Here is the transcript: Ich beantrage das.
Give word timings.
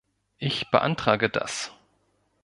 Ich 0.39 0.71
beantrage 0.71 1.29
das. 1.29 1.71